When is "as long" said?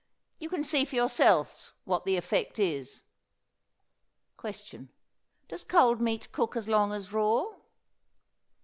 6.55-6.91